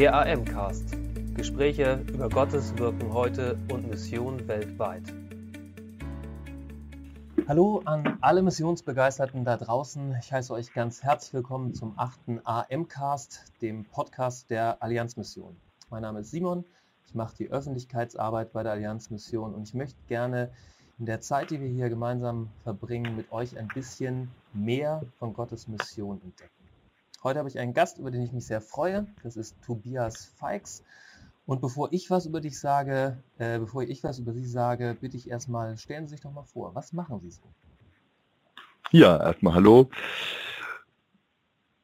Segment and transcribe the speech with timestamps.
[0.00, 0.96] Der AM-Cast.
[1.34, 5.02] Gespräche über Gottes Wirken heute und Mission weltweit.
[7.46, 10.16] Hallo an alle Missionsbegeisterten da draußen.
[10.18, 12.40] Ich heiße euch ganz herzlich willkommen zum 8.
[12.44, 15.54] AM-Cast, dem Podcast der Allianzmission.
[15.90, 16.64] Mein Name ist Simon.
[17.06, 20.50] Ich mache die Öffentlichkeitsarbeit bei der Allianzmission und ich möchte gerne
[20.98, 25.68] in der Zeit, die wir hier gemeinsam verbringen, mit euch ein bisschen mehr von Gottes
[25.68, 26.59] Mission entdecken.
[27.22, 29.06] Heute habe ich einen Gast, über den ich mich sehr freue.
[29.22, 30.82] Das ist Tobias Feix.
[31.44, 35.18] Und bevor ich was über dich sage, äh, bevor ich was über Sie sage, bitte
[35.18, 37.42] ich erstmal, stellen Sie sich doch mal vor, was machen Sie so?
[38.90, 39.90] Ja, erstmal hallo.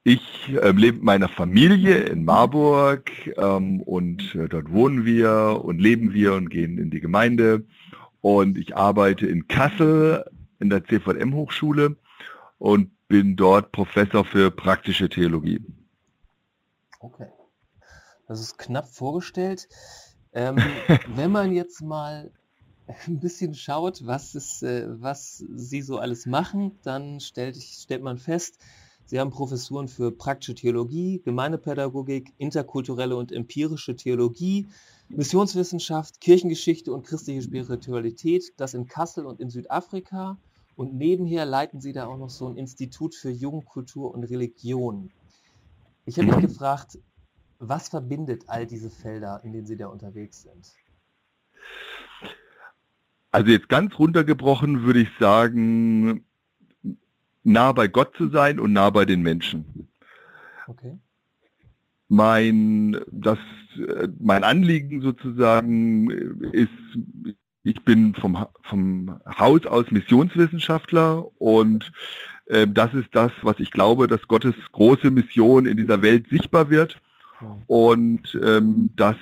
[0.05, 5.81] Ich äh, lebe mit meiner Familie in Marburg ähm, und äh, dort wohnen wir und
[5.81, 7.67] leben wir und gehen in die Gemeinde.
[8.23, 10.25] Und ich arbeite in Kassel
[10.61, 11.97] in der CVM-Hochschule
[12.57, 15.61] und bin dort Professor für praktische Theologie.
[17.01, 17.29] Okay.
[18.27, 19.69] Das ist knapp vorgestellt.
[20.33, 20.57] Ähm,
[21.15, 22.33] wenn man jetzt mal
[22.87, 28.19] ein bisschen schaut, was, ist, äh, was Sie so alles machen, dann stellt, stellt man
[28.19, 28.59] fest,
[29.09, 34.67] Sie haben Professuren für praktische Theologie, Gemeindepädagogik, interkulturelle und empirische Theologie,
[35.09, 40.39] Missionswissenschaft, Kirchengeschichte und christliche Spiritualität, das in Kassel und in Südafrika
[40.77, 45.11] und nebenher leiten Sie da auch noch so ein Institut für Jugendkultur und Religion.
[46.05, 46.99] Ich habe mich gefragt,
[47.59, 50.75] was verbindet all diese Felder, in denen Sie da unterwegs sind?
[53.31, 56.25] Also jetzt ganz runtergebrochen würde ich sagen,
[57.43, 59.89] nah bei Gott zu sein und nah bei den Menschen.
[60.67, 60.99] Okay.
[62.09, 63.39] Mein, das,
[64.19, 66.11] mein Anliegen sozusagen
[66.53, 66.71] ist,
[67.67, 71.91] ich bin vom, vom Haus aus Missionswissenschaftler und
[72.47, 76.71] äh, das ist das, was ich glaube, dass Gottes große Mission in dieser Welt sichtbar
[76.71, 77.01] wird
[77.67, 79.17] und ähm, das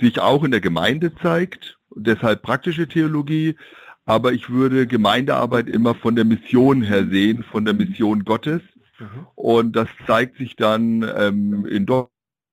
[0.00, 1.78] sich auch in der Gemeinde zeigt.
[1.94, 3.54] Deshalb praktische Theologie,
[4.06, 8.62] aber ich würde Gemeindearbeit immer von der Mission her sehen, von der Mission Gottes.
[8.98, 9.26] Mhm.
[9.34, 11.86] Und das zeigt sich dann ähm, in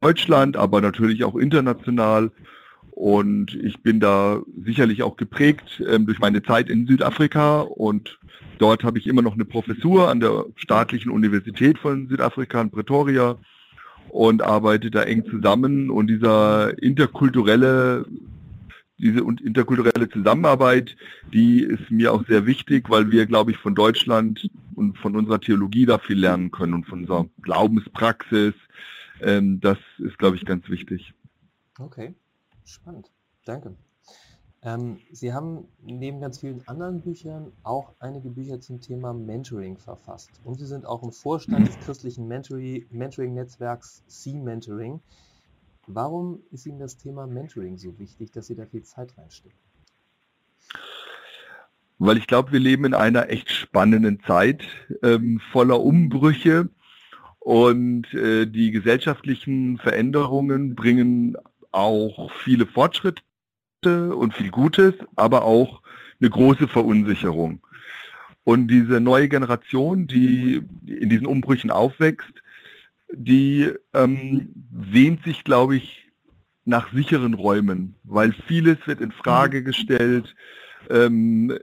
[0.02, 2.32] Deutschland, aber natürlich auch international.
[2.92, 8.20] Und ich bin da sicherlich auch geprägt ähm, durch meine Zeit in Südafrika und
[8.60, 13.38] dort habe ich immer noch eine Professur an der staatlichen Universität von Südafrika in Pretoria
[14.10, 18.06] und arbeite da eng zusammen und dieser interkulturelle
[19.02, 20.96] diese interkulturelle Zusammenarbeit,
[21.34, 25.42] die ist mir auch sehr wichtig, weil wir, glaube ich, von Deutschland und von unserer
[25.42, 28.54] Theologie da viel lernen können und von unserer Glaubenspraxis.
[29.22, 31.14] Ähm, das ist, glaube ich, ganz wichtig.
[31.80, 32.14] Okay.
[32.64, 33.12] Spannend,
[33.46, 33.76] danke.
[34.64, 40.30] Ähm, Sie haben neben ganz vielen anderen Büchern auch einige Bücher zum Thema Mentoring verfasst.
[40.44, 45.02] Und Sie sind auch im Vorstand des christlichen Mentoring-Netzwerks C-Mentoring.
[45.88, 49.58] Warum ist Ihnen das Thema Mentoring so wichtig, dass Sie da viel Zeit reinstecken?
[51.98, 54.64] Weil ich glaube, wir leben in einer echt spannenden Zeit,
[55.02, 56.70] ähm, voller Umbrüche
[57.40, 61.36] und äh, die gesellschaftlichen Veränderungen bringen
[61.72, 63.22] auch viele Fortschritte
[64.16, 65.82] und viel Gutes, aber auch
[66.20, 67.62] eine große Verunsicherung.
[68.44, 72.34] Und diese neue Generation, die in diesen Umbrüchen aufwächst,
[73.14, 74.54] die ähm,
[74.92, 76.08] sehnt sich, glaube ich,
[76.66, 80.36] nach sicheren Räumen, weil vieles wird in Frage gestellt.
[80.90, 81.58] Ähm,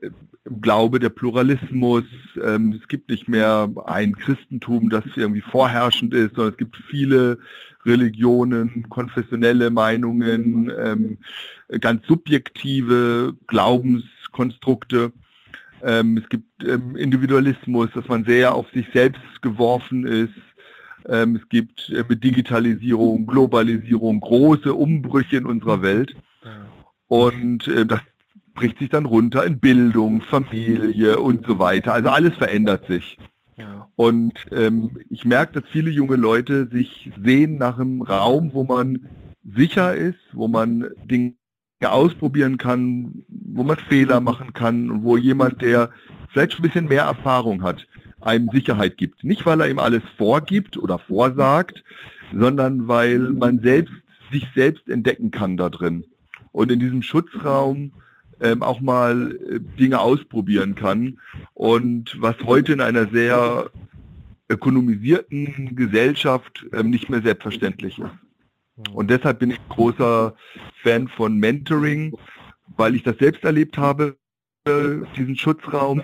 [0.61, 2.05] Glaube, der Pluralismus,
[2.43, 7.39] ähm, es gibt nicht mehr ein Christentum, das irgendwie vorherrschend ist, sondern es gibt viele
[7.85, 11.19] Religionen, konfessionelle Meinungen, ähm,
[11.81, 15.13] ganz subjektive Glaubenskonstrukte.
[15.83, 20.35] Ähm, es gibt ähm, Individualismus, dass man sehr auf sich selbst geworfen ist.
[21.09, 26.15] Ähm, es gibt äh, mit Digitalisierung, Globalisierung große Umbrüche in unserer Welt.
[27.09, 28.01] Und äh, das
[28.59, 31.95] bricht sich dann runter in Bildung, Familie und so weiter.
[31.95, 33.17] Also alles verändert sich.
[33.95, 39.09] Und ähm, ich merke, dass viele junge Leute sich sehen nach einem Raum, wo man
[39.45, 41.35] sicher ist, wo man Dinge
[41.85, 45.91] ausprobieren kann, wo man Fehler machen kann und wo jemand, der
[46.31, 47.87] vielleicht schon ein bisschen mehr Erfahrung hat,
[48.21, 49.23] einem Sicherheit gibt.
[49.23, 51.85] Nicht, weil er ihm alles vorgibt oder vorsagt,
[52.33, 53.95] sondern weil man selbst
[54.33, 56.05] sich selbst entdecken kann da drin.
[56.51, 57.93] Und in diesem Schutzraum
[58.41, 61.19] ähm, auch mal äh, Dinge ausprobieren kann.
[61.55, 63.71] Und was heute in einer sehr
[64.49, 68.11] ökonomisierten Gesellschaft ähm, nicht mehr selbstverständlich ist.
[68.93, 70.35] Und deshalb bin ich großer
[70.83, 72.17] Fan von Mentoring,
[72.77, 74.17] weil ich das selbst erlebt habe,
[74.65, 76.03] äh, diesen Schutzraum.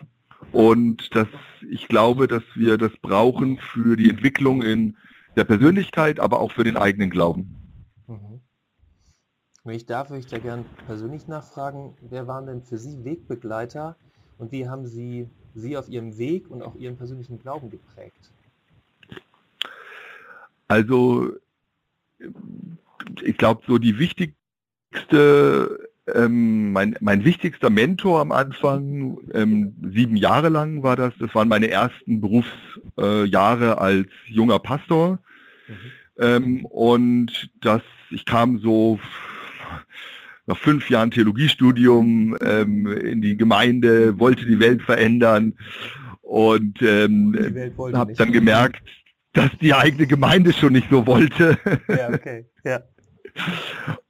[0.53, 1.29] Und dass
[1.71, 4.97] ich glaube, dass wir das brauchen für die Entwicklung in
[5.37, 7.64] der Persönlichkeit, aber auch für den eigenen Glauben.
[9.65, 13.97] Wenn ich darf, würde ich da gern persönlich nachfragen, wer waren denn für Sie Wegbegleiter
[14.37, 18.31] und wie haben Sie Sie auf Ihrem Weg und auch Ihren persönlichen Glauben geprägt?
[20.69, 21.33] Also
[23.23, 30.51] ich glaube, so die wichtigste, ähm, mein, mein wichtigster Mentor am Anfang, ähm, sieben Jahre
[30.51, 35.19] lang war das, das waren meine ersten Berufsjahre äh, als junger Pastor.
[35.69, 35.75] Mhm.
[36.19, 37.81] Ähm, und das,
[38.11, 39.01] ich kam so
[40.47, 45.55] nach fünf Jahren Theologiestudium ähm, in die Gemeinde, wollte die Welt verändern
[46.21, 48.83] und ähm, habe dann gemerkt,
[49.33, 51.59] dass die eigene Gemeinde schon nicht so wollte.
[51.89, 52.47] Ja, okay.
[52.65, 52.83] Ja.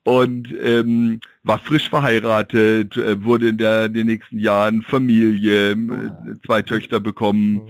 [0.02, 5.76] Und ähm, war frisch verheiratet, äh, wurde in, der, in den nächsten Jahren Familie, äh,
[6.44, 7.54] zwei Töchter bekommen.
[7.54, 7.68] Mhm.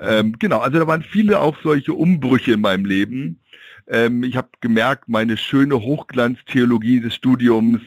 [0.00, 3.40] Ähm, genau, also da waren viele auch solche Umbrüche in meinem Leben.
[3.88, 7.80] Ähm, ich habe gemerkt, meine schöne Hochglanztheologie des Studiums,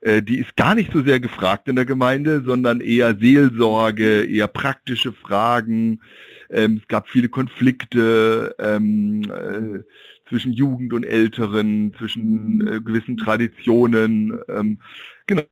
[0.00, 4.48] äh, die ist gar nicht so sehr gefragt in der Gemeinde, sondern eher Seelsorge, eher
[4.48, 6.00] praktische Fragen.
[6.50, 14.38] Ähm, es gab viele Konflikte ähm, äh, zwischen Jugend und Älteren, zwischen äh, gewissen Traditionen.
[14.48, 14.80] Ähm,
[15.26, 15.46] genau.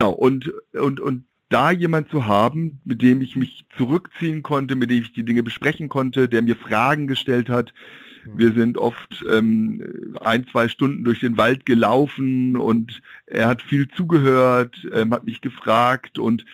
[0.00, 5.02] Und, und, und da jemand zu haben, mit dem ich mich zurückziehen konnte, mit dem
[5.02, 7.74] ich die Dinge besprechen konnte, der mir Fragen gestellt hat.
[8.34, 13.88] Wir sind oft ähm, ein, zwei Stunden durch den Wald gelaufen und er hat viel
[13.88, 16.44] zugehört, ähm, hat mich gefragt und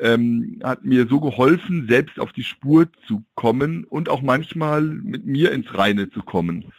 [0.00, 5.26] ähm, hat mir so geholfen, selbst auf die Spur zu kommen und auch manchmal mit
[5.26, 6.72] mir ins Reine zu kommen.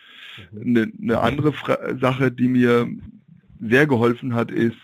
[0.51, 0.61] Mhm.
[0.61, 2.87] Eine, eine andere Fra Sache, die mir
[3.59, 4.77] sehr geholfen hat, ist,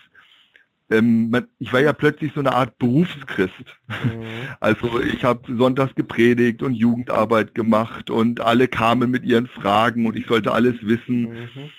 [0.90, 3.52] ähm, man, ich war ja plötzlich so eine Art Berufschrist.
[3.88, 4.26] Mhm.
[4.60, 10.16] Also ich habe sonntags gepredigt und Jugendarbeit gemacht und alle kamen mit ihren Fragen und
[10.16, 11.22] ich sollte alles wissen.
[11.22, 11.70] Mhm.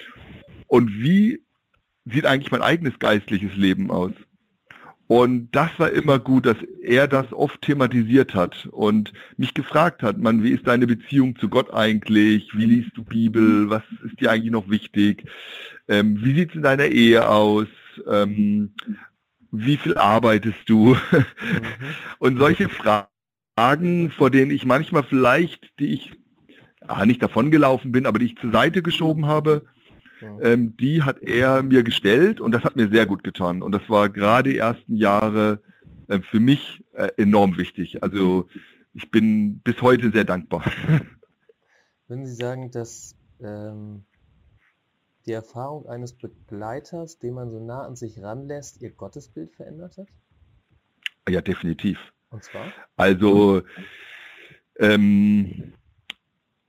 [0.67, 1.41] Und wie
[2.05, 4.11] sieht eigentlich mein eigenes geistliches Leben aus?
[5.07, 10.17] Und das war immer gut, dass er das oft thematisiert hat und mich gefragt hat,
[10.17, 12.49] man, wie ist deine Beziehung zu Gott eigentlich?
[12.53, 13.69] Wie liest du Bibel?
[13.69, 15.23] Was ist dir eigentlich noch wichtig?
[15.87, 17.67] Ähm, wie sieht es in deiner Ehe aus?
[18.07, 18.73] Ähm,
[19.51, 20.95] wie viel arbeitest du?
[20.95, 20.97] Mhm.
[22.19, 26.13] und solche Fragen, vor denen ich manchmal vielleicht, die ich
[26.81, 29.65] ah, nicht davongelaufen bin, aber die ich zur Seite geschoben habe,
[30.41, 33.61] ähm, die hat er mir gestellt und das hat mir sehr gut getan.
[33.61, 35.61] Und das war gerade die ersten Jahre
[36.07, 38.03] äh, für mich äh, enorm wichtig.
[38.03, 38.47] Also
[38.93, 40.63] ich bin bis heute sehr dankbar.
[42.07, 44.05] Würden Sie sagen, dass ähm,
[45.27, 50.07] die Erfahrung eines Begleiters, den man so nah an sich ranlässt, Ihr Gottesbild verändert hat?
[51.29, 51.99] Ja, definitiv.
[52.29, 52.71] Und zwar?
[52.95, 53.61] Also
[54.79, 55.73] ähm,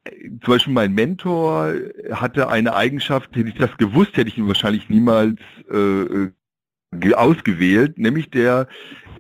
[0.05, 1.75] zum Beispiel mein Mentor
[2.11, 5.41] hatte eine Eigenschaft, hätte ich das gewusst, hätte ich ihn wahrscheinlich niemals
[5.71, 6.33] äh,
[7.15, 8.67] ausgewählt, nämlich der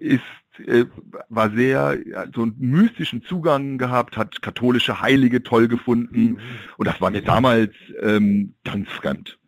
[0.00, 0.22] ist
[0.66, 0.86] äh,
[1.28, 1.98] war sehr
[2.34, 6.38] so einen mystischen Zugang gehabt, hat katholische Heilige toll gefunden.
[6.76, 9.38] Und das war mir damals ähm, ganz fremd.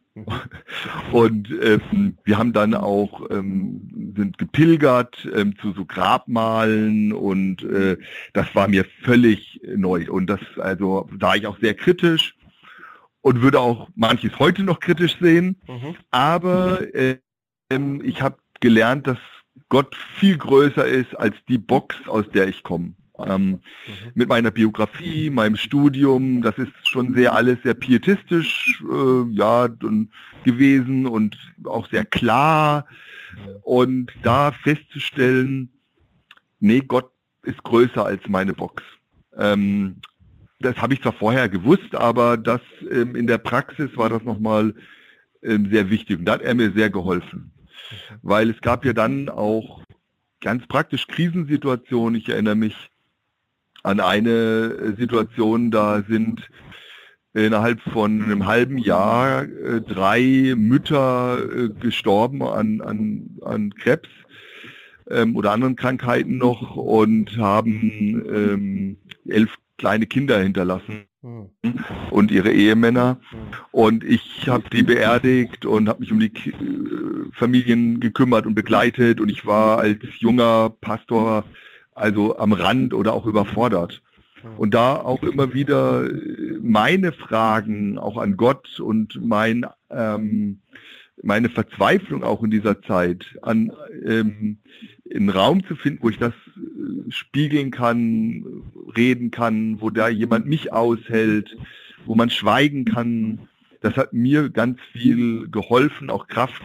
[1.12, 7.96] Und ähm, wir haben dann auch ähm, sind gepilgert ähm, zu so Grabmalen und äh,
[8.32, 10.10] das war mir völlig neu.
[10.10, 12.34] Und das also sah ich auch sehr kritisch
[13.20, 15.96] und würde auch manches heute noch kritisch sehen, mhm.
[16.10, 17.18] aber äh,
[18.02, 19.18] ich habe gelernt, dass
[19.70, 22.92] Gott viel größer ist als die Box, aus der ich komme.
[23.18, 23.60] Ähm, mhm.
[24.14, 29.68] Mit meiner Biografie, meinem Studium, das ist schon sehr alles sehr pietistisch äh, ja,
[30.44, 32.86] gewesen und auch sehr klar.
[33.62, 35.70] Und da festzustellen,
[36.58, 37.10] nee, Gott
[37.44, 38.82] ist größer als meine Box.
[39.36, 39.96] Ähm,
[40.58, 42.60] das habe ich zwar vorher gewusst, aber das
[42.90, 44.74] ähm, in der Praxis war das nochmal
[45.42, 46.18] ähm, sehr wichtig.
[46.18, 47.49] Und da hat er mir sehr geholfen.
[48.22, 49.82] Weil es gab ja dann auch
[50.40, 52.18] ganz praktisch Krisensituationen.
[52.18, 52.90] Ich erinnere mich
[53.82, 56.48] an eine Situation, da sind
[57.32, 64.08] innerhalb von einem halben Jahr äh, drei Mütter äh, gestorben an, an, an Krebs
[65.08, 68.96] ähm, oder anderen Krankheiten noch und haben ähm,
[69.28, 71.04] elf kleine Kinder hinterlassen.
[72.10, 73.18] Und ihre Ehemänner.
[73.30, 73.38] Hm.
[73.72, 76.32] Und ich habe die beerdigt und habe mich um die
[77.32, 81.44] Familien gekümmert und begleitet und ich war als junger Pastor
[81.94, 84.02] also am Rand oder auch überfordert.
[84.56, 86.08] Und da auch immer wieder
[86.62, 90.62] meine Fragen auch an Gott und mein, ähm,
[91.22, 93.70] meine Verzweiflung auch in dieser Zeit an
[94.06, 94.58] ähm,
[95.14, 98.44] einen Raum zu finden, wo ich das äh, spiegeln kann,
[98.96, 101.56] reden kann, wo da jemand mich aushält,
[102.06, 103.48] wo man schweigen kann.
[103.80, 106.64] Das hat mir ganz viel geholfen, auch Kraft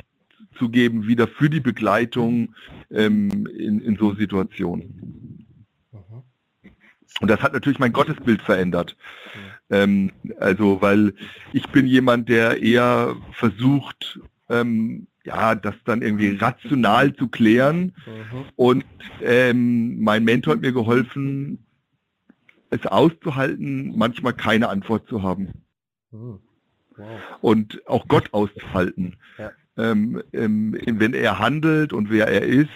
[0.57, 2.55] zu geben, wieder für die Begleitung
[2.91, 5.45] ähm, in, in so Situationen.
[7.21, 8.97] Und das hat natürlich mein Gottesbild verändert.
[9.69, 11.13] Ähm, also, weil
[11.53, 17.93] ich bin jemand, der eher versucht, ähm, ja, das dann irgendwie rational zu klären.
[18.05, 18.45] Mhm.
[18.55, 18.85] Und
[19.21, 21.65] ähm, mein Mentor hat mir geholfen,
[22.69, 25.63] es auszuhalten, manchmal keine Antwort zu haben.
[26.11, 26.39] Mhm.
[26.97, 27.19] Wow.
[27.41, 29.17] Und auch Gott auszuhalten.
[29.37, 29.51] Ja.
[29.77, 32.69] Ähm, ähm, wenn er handelt und wer er ist,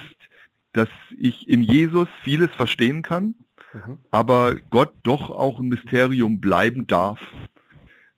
[0.74, 3.36] dass ich in Jesus vieles verstehen kann,
[3.74, 4.00] mhm.
[4.12, 7.20] aber Gott doch auch ein Mysterium bleiben darf,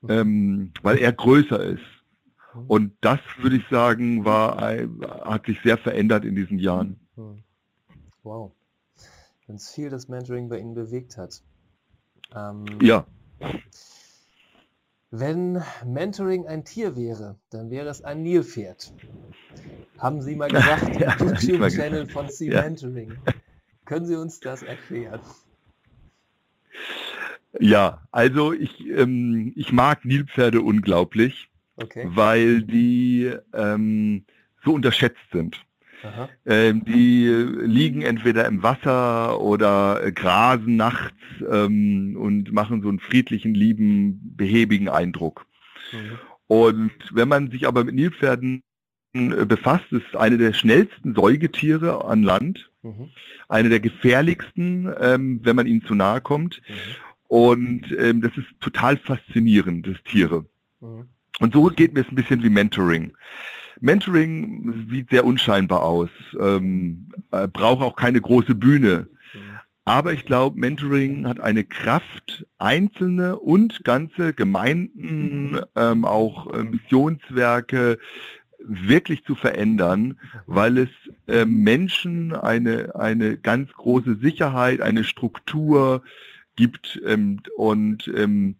[0.01, 0.09] mhm.
[0.09, 2.00] ähm, weil er größer ist.
[2.67, 6.99] Und das würde ich sagen, war, hat sich sehr verändert in diesen Jahren.
[7.15, 7.43] Mhm.
[8.23, 8.51] Wow.
[9.47, 11.41] Wenn es viel das Mentoring bei Ihnen bewegt hat.
[12.35, 13.05] Ähm, ja.
[15.09, 18.93] Wenn Mentoring ein Tier wäre, dann wäre es ein Nilpferd.
[19.97, 22.61] Haben Sie mal gesagt im ja, YouTube-Channel von Sea ja.
[22.61, 23.17] Mentoring.
[23.85, 25.19] Können Sie uns das erklären?
[27.59, 32.07] Ja, also ich, ähm, ich mag Nilpferde unglaublich, okay.
[32.07, 34.25] weil die ähm,
[34.63, 35.63] so unterschätzt sind.
[36.45, 41.15] Ähm, die liegen entweder im Wasser oder äh, grasen nachts
[41.47, 45.45] ähm, und machen so einen friedlichen, lieben, behäbigen Eindruck.
[45.91, 46.17] Mhm.
[46.47, 48.63] Und wenn man sich aber mit Nilpferden
[49.13, 53.09] äh, befasst, ist eine der schnellsten Säugetiere an Land, mhm.
[53.47, 56.61] eine der gefährlichsten, ähm, wenn man ihnen zu nahe kommt.
[56.67, 56.73] Mhm.
[57.27, 60.45] Und ähm, das ist total faszinierend, das Tiere.
[61.39, 63.13] Und so geht mir es ein bisschen wie Mentoring.
[63.79, 66.09] Mentoring sieht sehr unscheinbar aus,
[66.39, 69.07] ähm, äh, braucht auch keine große Bühne.
[69.83, 77.97] Aber ich glaube, Mentoring hat eine Kraft, einzelne und ganze Gemeinden, ähm, auch äh, Missionswerke
[78.59, 80.89] wirklich zu verändern, weil es
[81.27, 86.03] äh, Menschen eine, eine ganz große Sicherheit, eine Struktur
[86.55, 87.01] gibt.
[87.05, 88.57] Ähm, und ähm,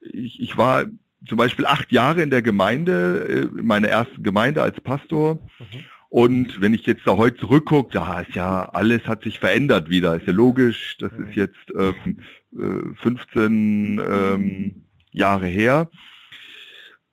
[0.00, 0.84] ich, ich war
[1.26, 5.38] zum Beispiel acht Jahre in der Gemeinde, äh, in meiner ersten Gemeinde als Pastor.
[5.58, 5.84] Mhm.
[6.10, 10.16] Und wenn ich jetzt da heute zurückgucke, da ist ja alles hat sich verändert wieder.
[10.16, 15.90] Ist ja logisch, das ist jetzt ähm, 15 äh, ähm, Jahre her.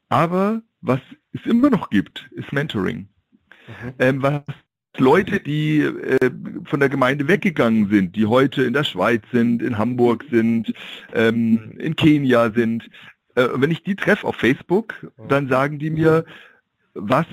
[0.07, 1.01] Aber was
[1.33, 3.09] es immer noch gibt, ist Mentoring.
[3.67, 3.93] Mhm.
[3.99, 4.43] Ähm, was
[4.97, 6.31] Leute, die äh,
[6.65, 10.73] von der Gemeinde weggegangen sind, die heute in der Schweiz sind, in Hamburg sind,
[11.13, 12.89] ähm, in Kenia sind,
[13.35, 16.25] äh, wenn ich die treffe auf Facebook, dann sagen die mir,
[16.93, 17.25] was,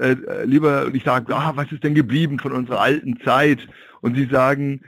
[0.00, 3.68] äh, lieber, und ich sage, ah, was ist denn geblieben von unserer alten Zeit?
[4.00, 4.82] Und sie sagen,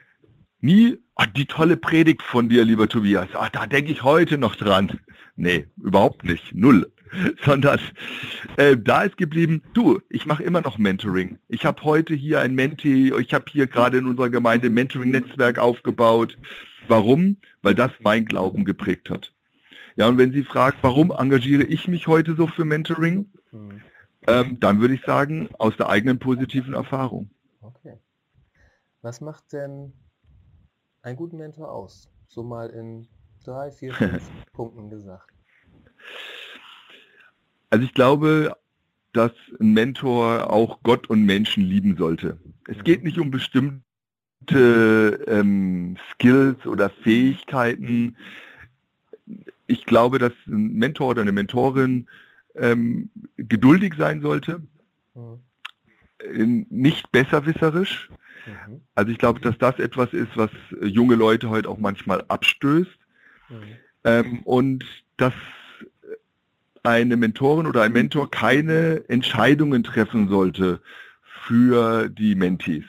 [0.60, 4.56] nie, ah, die tolle Predigt von dir, lieber Tobias, ah, da denke ich heute noch
[4.56, 4.98] dran.
[5.36, 6.90] Nee, überhaupt nicht, null.
[7.44, 7.78] Sondern
[8.56, 11.38] äh, da ist geblieben, du, ich mache immer noch Mentoring.
[11.48, 15.58] Ich habe heute hier ein Menti, ich habe hier gerade in unserer Gemeinde ein Mentoring-Netzwerk
[15.58, 16.36] aufgebaut.
[16.88, 17.36] Warum?
[17.62, 19.33] Weil das mein Glauben geprägt hat.
[19.96, 23.80] Ja, und wenn Sie fragen, warum engagiere ich mich heute so für Mentoring, mhm.
[24.26, 27.30] ähm, dann würde ich sagen, aus der eigenen positiven Erfahrung.
[27.60, 27.98] Okay.
[29.02, 29.92] Was macht denn
[31.02, 32.10] einen guten Mentor aus?
[32.28, 33.06] So mal in
[33.44, 34.22] drei, vier, fünf
[34.52, 35.30] Punkten gesagt.
[37.70, 38.56] Also ich glaube,
[39.12, 42.38] dass ein Mentor auch Gott und Menschen lieben sollte.
[42.66, 43.06] Es geht mhm.
[43.06, 43.82] nicht um bestimmte
[45.28, 48.16] ähm, Skills oder Fähigkeiten,
[49.66, 52.06] ich glaube, dass ein Mentor oder eine Mentorin
[52.54, 54.62] ähm, geduldig sein sollte,
[55.14, 56.66] mhm.
[56.70, 58.10] nicht besserwisserisch.
[58.46, 58.80] Mhm.
[58.94, 62.98] Also ich glaube, dass das etwas ist, was junge Leute heute auch manchmal abstößt.
[63.48, 63.56] Mhm.
[64.04, 64.84] Ähm, und
[65.16, 65.34] dass
[66.82, 70.80] eine Mentorin oder ein Mentor keine Entscheidungen treffen sollte
[71.46, 72.84] für die Mentees,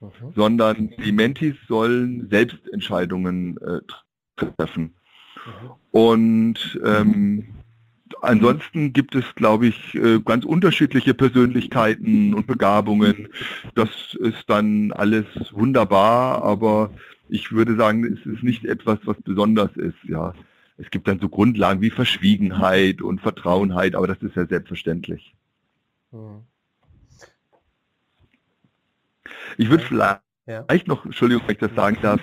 [0.00, 0.10] mhm.
[0.34, 3.80] sondern die Mentees sollen selbst Entscheidungen äh,
[4.36, 4.94] treffen.
[5.90, 7.46] Und ähm,
[8.22, 13.28] ansonsten gibt es, glaube ich, äh, ganz unterschiedliche Persönlichkeiten und Begabungen.
[13.74, 13.88] Das
[14.20, 16.90] ist dann alles wunderbar, aber
[17.28, 20.34] ich würde sagen, es ist nicht etwas, was besonders ist, ja.
[20.78, 25.34] Es gibt dann so Grundlagen wie Verschwiegenheit und Vertrauenheit, aber das ist ja selbstverständlich.
[26.12, 26.42] Hm.
[29.56, 30.64] Ich würde vielleicht ja.
[30.84, 32.20] noch, Entschuldigung, wenn ich das sagen darf,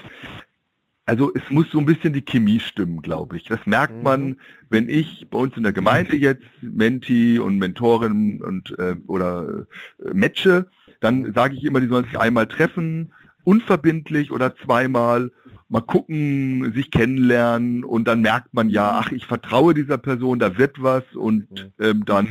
[1.06, 3.44] also es muss so ein bisschen die Chemie stimmen, glaube ich.
[3.46, 4.04] Das merkt mhm.
[4.04, 4.38] man,
[4.70, 9.66] wenn ich bei uns in der Gemeinde jetzt Menti und Mentorin und äh, oder
[10.04, 10.68] äh, matche,
[11.02, 13.12] dann sage ich immer, die sollen sich einmal treffen,
[13.44, 15.32] unverbindlich oder zweimal,
[15.68, 20.58] mal gucken, sich kennenlernen und dann merkt man ja, ach, ich vertraue dieser Person, da
[20.58, 21.74] wird was und mhm.
[21.80, 22.30] ähm, dann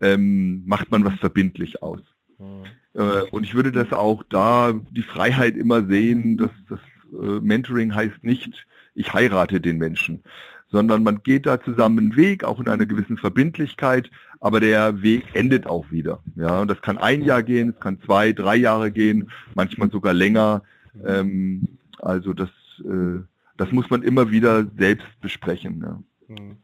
[0.00, 2.00] ähm, macht man was verbindlich aus.
[2.38, 2.64] Mhm.
[2.94, 6.80] Äh, und ich würde das auch da die Freiheit immer sehen, dass das
[7.12, 10.22] äh, Mentoring heißt nicht, ich heirate den Menschen,
[10.70, 15.24] sondern man geht da zusammen einen Weg, auch in einer gewissen Verbindlichkeit, aber der Weg
[15.34, 16.20] endet auch wieder.
[16.36, 20.14] Ja, und das kann ein Jahr gehen, es kann zwei, drei Jahre gehen, manchmal sogar
[20.14, 20.62] länger.
[21.04, 22.50] Ähm, also das,
[22.80, 23.20] äh,
[23.56, 25.80] das muss man immer wieder selbst besprechen.
[25.80, 26.02] Ja.
[26.34, 26.56] Hm.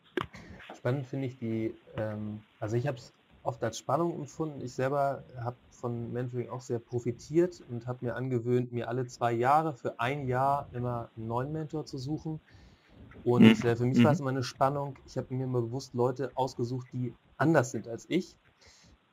[0.77, 3.13] Spannend finde ich die, ähm, also ich habe es
[3.43, 4.61] oft als Spannung empfunden.
[4.61, 9.33] Ich selber habe von Mentoring auch sehr profitiert und habe mir angewöhnt, mir alle zwei
[9.33, 12.41] Jahre für ein Jahr immer einen neuen Mentor zu suchen
[13.25, 13.69] und mhm.
[13.69, 14.25] äh, für mich war es mhm.
[14.25, 14.97] immer eine Spannung.
[15.07, 18.37] Ich habe mir immer bewusst Leute ausgesucht, die anders sind als ich.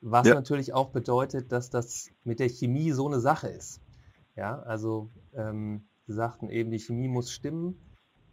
[0.00, 0.34] Was ja.
[0.34, 3.80] natürlich auch bedeutet, dass das mit der Chemie so eine Sache ist.
[4.36, 7.80] Ja, also ähm, Sie sagten eben, die Chemie muss stimmen.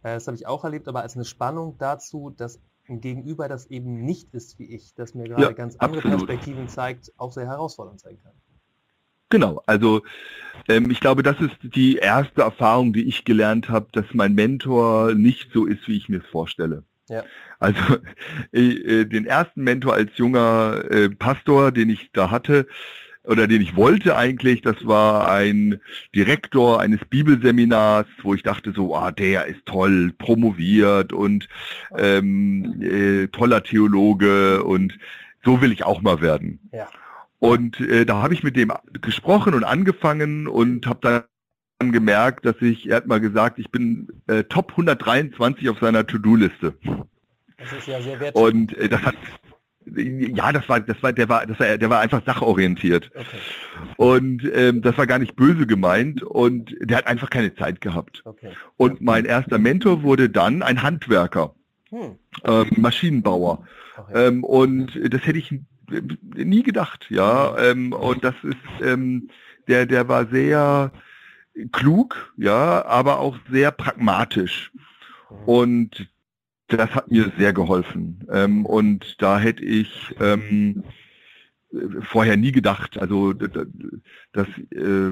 [0.02, 3.66] Äh, das habe ich auch erlebt, aber als eine Spannung dazu, dass ein Gegenüber das
[3.66, 6.26] eben nicht ist wie ich, das mir gerade ja, ganz andere absolut.
[6.26, 8.32] Perspektiven zeigt, auch sehr herausfordernd sein kann.
[9.30, 10.02] Genau, also
[10.68, 15.14] ähm, ich glaube, das ist die erste Erfahrung, die ich gelernt habe, dass mein Mentor
[15.14, 16.84] nicht so ist, wie ich mir es vorstelle.
[17.08, 17.24] Ja.
[17.58, 17.80] Also
[18.52, 22.66] äh, den ersten Mentor als junger äh, Pastor, den ich da hatte,
[23.24, 25.80] oder den ich wollte eigentlich, das war ein
[26.14, 31.48] Direktor eines Bibelseminars, wo ich dachte so, ah, der ist toll, promoviert und
[31.96, 34.98] ähm, äh, toller Theologe und
[35.42, 36.60] so will ich auch mal werden.
[36.72, 36.88] Ja.
[37.38, 41.26] Und äh, da habe ich mit dem gesprochen und angefangen und habe
[41.78, 46.06] dann gemerkt, dass ich, er hat mal gesagt, ich bin äh, Top 123 auf seiner
[46.06, 46.74] To-Do-Liste.
[47.58, 48.50] Das ist ja sehr wertvoll.
[48.50, 49.16] Und äh, das hat
[49.86, 53.10] ja, das war, das war, der war, das war, der war einfach sachorientiert.
[53.14, 53.38] Okay.
[53.96, 58.22] Und ähm, das war gar nicht böse gemeint und der hat einfach keine Zeit gehabt.
[58.24, 58.52] Okay.
[58.76, 61.54] Und mein erster Mentor wurde dann ein Handwerker,
[61.90, 62.16] hm.
[62.44, 63.66] ähm, Maschinenbauer.
[63.96, 64.26] Okay.
[64.26, 65.54] Ähm, und das hätte ich
[66.34, 67.56] nie gedacht, ja.
[67.58, 69.28] Ähm, und das ist, ähm,
[69.68, 70.92] der, der war sehr
[71.72, 74.72] klug, ja, aber auch sehr pragmatisch.
[75.30, 75.36] Mhm.
[75.46, 76.08] Und
[76.76, 78.26] das hat mir sehr geholfen.
[78.30, 80.84] Ähm, und da hätte ich ähm,
[82.02, 85.10] vorher nie gedacht, also dass äh,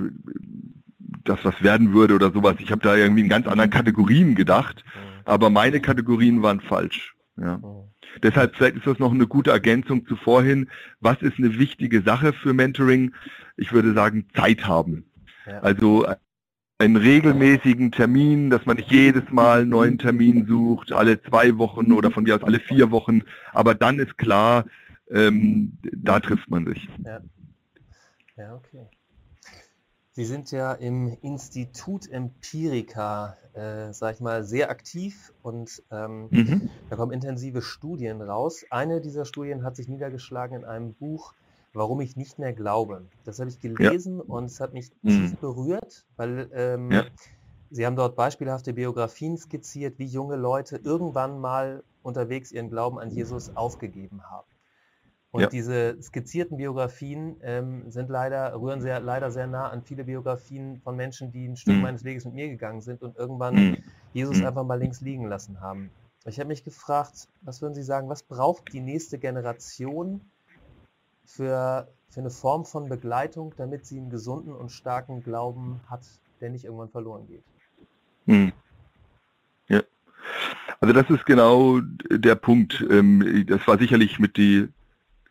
[1.24, 2.56] das was werden würde oder sowas.
[2.58, 5.20] Ich habe da irgendwie in ganz anderen Kategorien gedacht, mhm.
[5.24, 7.14] aber meine Kategorien waren falsch.
[7.36, 7.58] Ja.
[7.58, 7.92] Mhm.
[8.22, 10.68] Deshalb vielleicht ist das noch eine gute Ergänzung zu vorhin.
[11.00, 13.12] Was ist eine wichtige Sache für Mentoring?
[13.56, 15.06] Ich würde sagen, Zeit haben.
[15.46, 15.60] Ja.
[15.60, 16.06] Also
[16.82, 21.92] einen regelmäßigen Termin, dass man nicht jedes Mal einen neuen Termin sucht, alle zwei Wochen
[21.92, 23.22] oder von mir aus alle vier Wochen.
[23.52, 24.64] Aber dann ist klar,
[25.08, 26.88] ähm, da trifft man sich.
[27.04, 27.20] Ja.
[28.36, 28.88] ja, okay.
[30.14, 36.68] Sie sind ja im Institut Empirica, äh, sag ich mal, sehr aktiv und ähm, mhm.
[36.90, 38.64] da kommen intensive Studien raus.
[38.70, 41.32] Eine dieser Studien hat sich niedergeschlagen in einem Buch,
[41.74, 43.06] Warum ich nicht mehr glaube.
[43.24, 44.24] Das habe ich gelesen ja.
[44.24, 45.08] und es hat mich mhm.
[45.08, 47.04] tief berührt, weil ähm, ja.
[47.70, 53.10] Sie haben dort beispielhafte Biografien skizziert, wie junge Leute irgendwann mal unterwegs ihren Glauben an
[53.10, 54.46] Jesus aufgegeben haben.
[55.30, 55.48] Und ja.
[55.48, 60.94] diese skizzierten Biografien ähm, sind leider, rühren sehr, leider sehr nah an viele Biografien von
[60.94, 61.80] Menschen, die ein Stück mhm.
[61.80, 63.76] meines Weges mit mir gegangen sind und irgendwann mhm.
[64.12, 64.46] Jesus mhm.
[64.46, 65.90] einfach mal links liegen lassen haben.
[66.26, 70.20] Ich habe mich gefragt, was würden Sie sagen, was braucht die nächste Generation
[71.24, 76.02] für, für eine Form von Begleitung, damit sie einen gesunden und starken Glauben hat,
[76.40, 77.42] der nicht irgendwann verloren geht?
[78.26, 78.52] Mhm.
[79.68, 79.82] Ja.
[80.80, 81.80] Also das ist genau
[82.10, 82.84] der Punkt.
[82.90, 84.68] Ähm, das war sicherlich mit die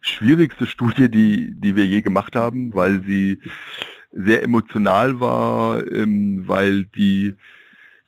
[0.02, 3.40] schwierigste Studie, die, die wir je gemacht haben, weil sie
[4.12, 7.36] sehr emotional war, ähm, weil die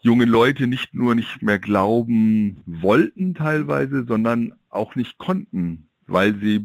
[0.02, 6.60] jungen Leute nicht nur nicht mehr glauben wollten teilweise, sondern auch nicht konnten, weil sie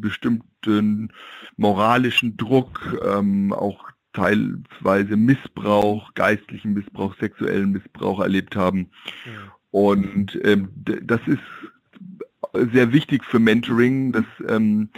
[0.61, 1.09] bestimmten
[1.57, 8.89] moralischen Druck, ähm, auch teilweise Missbrauch, geistlichen Missbrauch, sexuellen Missbrauch erlebt haben.
[9.25, 9.53] Ja.
[9.71, 14.89] Und ähm, das ist sehr wichtig für Mentoring, dass ähm,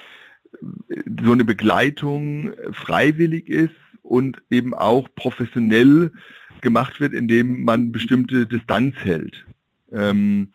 [1.23, 6.11] so eine Begleitung freiwillig ist und eben auch professionell
[6.61, 9.45] gemacht wird, indem man bestimmte Distanz hält.
[9.91, 10.49] Ähm,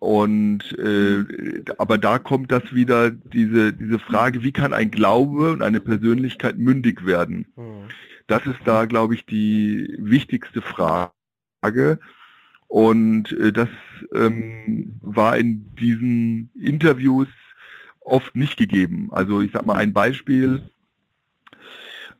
[0.00, 5.62] und äh, aber da kommt das wieder diese diese Frage, wie kann ein Glaube und
[5.62, 7.46] eine Persönlichkeit mündig werden?
[7.54, 7.88] Mhm.
[8.26, 11.12] Das ist da, glaube ich, die wichtigste Frage.
[12.66, 13.68] Und äh, das
[14.14, 17.28] ähm, war in diesen Interviews
[18.00, 19.08] oft nicht gegeben.
[19.12, 20.62] Also ich sag mal ein Beispiel.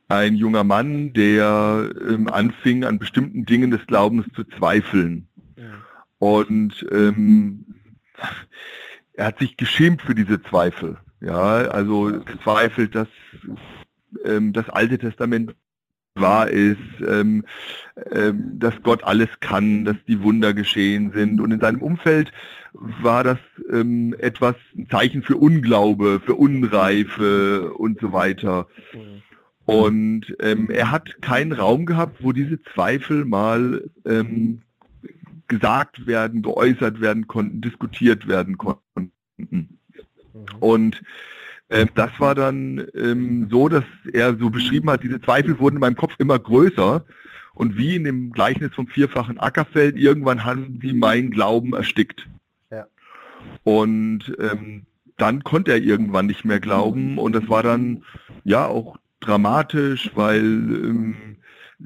[0.07, 5.29] Ein junger Mann, der ähm, anfing, an bestimmten Dingen des Glaubens zu zweifeln.
[6.21, 7.65] Und ähm,
[9.13, 10.99] er hat sich geschämt für diese Zweifel.
[11.19, 12.11] Ja, also
[12.43, 13.07] zweifelt, dass
[14.23, 15.55] ähm, das Alte Testament
[16.13, 17.43] wahr ist, ähm,
[18.11, 21.41] ähm, dass Gott alles kann, dass die Wunder geschehen sind.
[21.41, 22.31] Und in seinem Umfeld
[22.73, 23.39] war das
[23.71, 28.67] ähm, etwas ein Zeichen für Unglaube, für Unreife und so weiter.
[28.93, 29.23] Mhm.
[29.65, 34.61] Und ähm, er hat keinen Raum gehabt, wo diese Zweifel mal ähm,
[35.51, 39.11] gesagt werden, geäußert werden konnten, diskutiert werden konnten.
[39.35, 39.67] Mhm.
[40.61, 41.03] Und
[41.67, 43.83] äh, das war dann ähm, so, dass
[44.13, 47.05] er so beschrieben hat, diese Zweifel wurden in meinem Kopf immer größer.
[47.53, 52.25] Und wie in dem Gleichnis vom vierfachen Ackerfeld, irgendwann haben sie meinen Glauben erstickt.
[52.71, 52.87] Ja.
[53.63, 54.85] Und ähm,
[55.17, 58.03] dann konnte er irgendwann nicht mehr glauben und das war dann
[58.45, 61.35] ja auch dramatisch, weil ähm,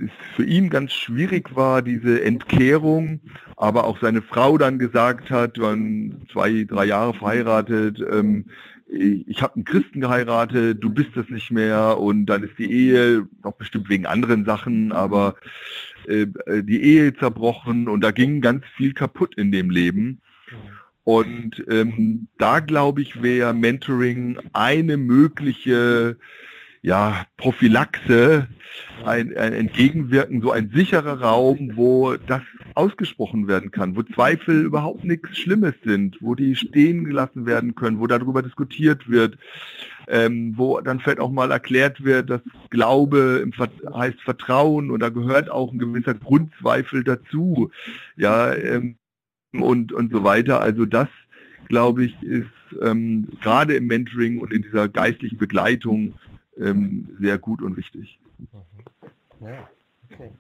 [0.04, 3.22] es für ihn ganz schwierig war, diese Entkehrung,
[3.58, 8.46] aber auch seine Frau dann gesagt hat, waren zwei, drei Jahre verheiratet, ähm,
[8.88, 13.28] ich habe einen Christen geheiratet, du bist das nicht mehr und dann ist die Ehe,
[13.44, 15.36] noch bestimmt wegen anderen Sachen, aber
[16.08, 16.28] äh,
[16.62, 20.22] die Ehe zerbrochen und da ging ganz viel kaputt in dem Leben.
[21.04, 26.18] Und ähm, da glaube ich, wäre Mentoring eine mögliche
[26.86, 28.48] ja, Prophylaxe,
[29.04, 32.44] ein, ein Entgegenwirken, so ein sicherer Raum, wo das
[32.76, 38.00] ausgesprochen werden kann, wo Zweifel überhaupt nichts Schlimmes sind, wo die stehen gelassen werden können,
[38.00, 39.40] wo darüber diskutiert wird,
[40.08, 45.00] ähm, wo dann vielleicht auch mal erklärt wird, dass Glaube im Ver heißt Vertrauen und
[45.00, 47.72] da gehört auch ein gewisser Grundzweifel dazu,
[48.16, 48.98] ja, ähm,
[49.54, 50.62] und, und so weiter.
[50.62, 51.08] Also das,
[51.68, 52.46] glaube ich, ist
[52.82, 56.14] ähm, gerade im Mentoring und in dieser geistlichen Begleitung
[56.58, 58.20] ähm, sehr gut und wichtig.
[58.38, 59.46] Mhm.
[59.46, 59.70] Ja,
[60.10, 60.32] okay.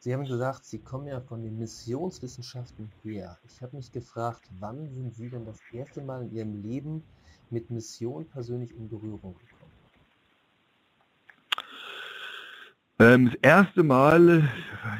[0.00, 3.36] Sie haben gesagt, Sie kommen ja von den Missionswissenschaften her.
[3.44, 7.02] Ich habe mich gefragt, wann sind Sie denn das erste Mal in Ihrem Leben
[7.50, 9.72] mit Mission persönlich in Berührung gekommen?
[13.00, 14.48] Ähm, das erste Mal,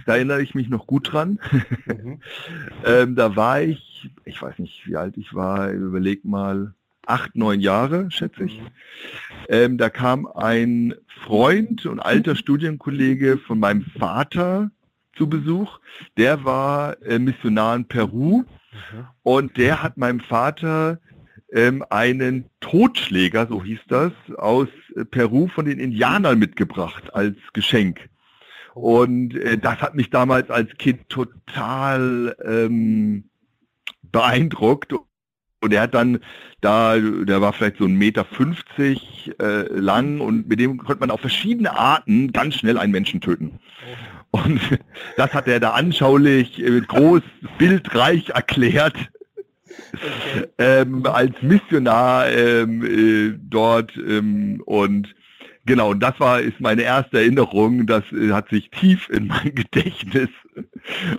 [0.06, 1.40] da erinnere ich mich noch gut dran.
[1.86, 2.20] Mhm.
[2.84, 6.74] ähm, da war ich, ich weiß nicht, wie alt ich war, überleg mal,
[7.08, 8.60] acht, neun Jahre, schätze ich.
[9.48, 10.94] Ähm, da kam ein
[11.24, 14.70] Freund und alter Studienkollege von meinem Vater
[15.16, 15.80] zu Besuch.
[16.16, 18.44] Der war äh, Missionar in Peru
[19.22, 21.00] und der hat meinem Vater
[21.52, 28.08] ähm, einen Totschläger, so hieß das, aus äh, Peru von den Indianern mitgebracht als Geschenk.
[28.74, 33.30] Und äh, das hat mich damals als Kind total ähm,
[34.02, 34.94] beeindruckt
[35.60, 36.20] und er hat dann
[36.60, 41.10] da, der war vielleicht so ein Meter fünfzig äh, lang und mit dem konnte man
[41.10, 43.58] auf verschiedene Arten ganz schnell einen Menschen töten.
[44.30, 44.60] Und
[45.16, 47.22] das hat er da anschaulich, äh, groß,
[47.58, 48.96] bildreich erklärt.
[49.92, 50.46] Okay.
[50.58, 55.14] Ähm, als Missionar ähm, äh, dort ähm, und
[55.68, 57.86] Genau, und das war ist meine erste Erinnerung.
[57.86, 60.30] Das äh, hat sich tief in mein Gedächtnis.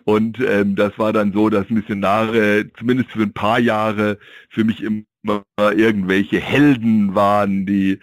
[0.06, 4.18] Und ähm, das war dann so, dass Missionare zumindest für ein paar Jahre
[4.50, 8.00] für mich immer irgendwelche Helden waren, die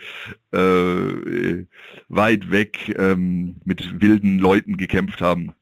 [0.52, 1.64] äh,
[2.08, 5.52] weit weg ähm, mit wilden Leuten gekämpft haben.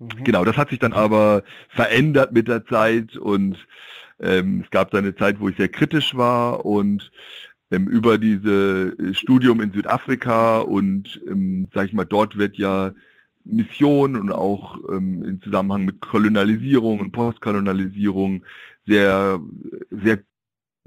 [0.00, 0.24] Mhm.
[0.24, 3.64] Genau, das hat sich dann aber verändert mit der Zeit und
[4.18, 7.12] ähm, es gab da eine Zeit, wo ich sehr kritisch war und
[7.80, 12.92] über diese äh, Studium in Südafrika und, ähm, sag ich mal, dort wird ja
[13.44, 18.44] Mission und auch ähm, im Zusammenhang mit Kolonialisierung und Postkolonialisierung
[18.86, 19.40] sehr,
[19.90, 20.20] sehr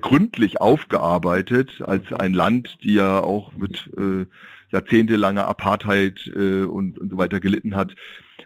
[0.01, 4.25] gründlich aufgearbeitet als ein Land, die ja auch mit äh,
[4.71, 7.95] jahrzehntelanger Apartheid äh, und, und so weiter gelitten hat.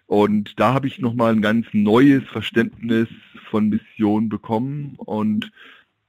[0.05, 3.07] Und da habe ich nochmal ein ganz neues Verständnis
[3.49, 5.51] von Mission bekommen und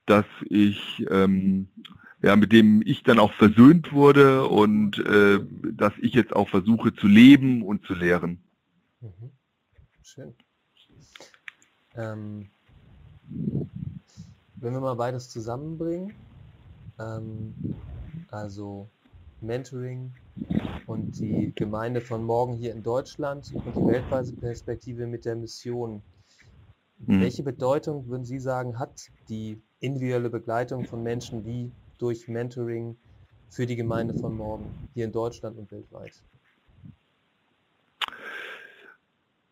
[0.07, 1.69] dass ich ähm,
[2.23, 5.41] ja, mit dem ich dann auch versöhnt wurde und äh,
[5.73, 8.43] dass ich jetzt auch versuche zu leben und zu lehren.
[9.01, 9.31] Mhm.
[10.03, 10.35] Schön.
[11.97, 12.51] Ähm,
[14.57, 16.13] wenn wir mal beides zusammenbringen,
[16.99, 17.55] ähm,
[18.31, 18.89] also
[19.41, 20.13] Mentoring
[20.87, 26.03] und die Gemeinde von morgen hier in Deutschland und die weltweite Perspektive mit der Mission.
[26.99, 27.21] Mhm.
[27.21, 32.97] Welche Bedeutung würden Sie sagen, hat die individuelle Begleitung von Menschen wie durch Mentoring
[33.51, 36.23] für die Gemeinde von morgen, hier in Deutschland und weltweit?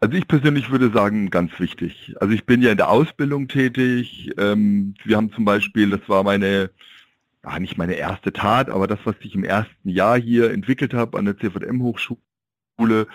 [0.01, 2.15] Also ich persönlich würde sagen, ganz wichtig.
[2.21, 4.31] Also ich bin ja in der Ausbildung tätig.
[4.39, 6.71] Ähm, wir haben zum Beispiel, das war meine,
[7.59, 11.25] nicht meine erste Tat, aber das, was ich im ersten Jahr hier entwickelt habe an
[11.25, 13.09] der CVM-Hochschule,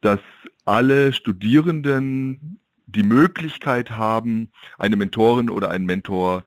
[0.00, 0.20] dass
[0.64, 6.44] alle Studierenden die Möglichkeit haben, eine Mentorin oder einen Mentor